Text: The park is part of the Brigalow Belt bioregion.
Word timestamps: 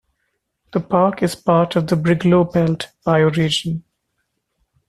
The 0.73 0.79
park 0.79 1.21
is 1.21 1.35
part 1.35 1.75
of 1.75 1.85
the 1.85 1.95
Brigalow 1.95 2.51
Belt 2.51 2.87
bioregion. 3.05 3.83